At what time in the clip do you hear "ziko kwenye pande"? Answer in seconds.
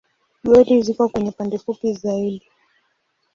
0.85-1.57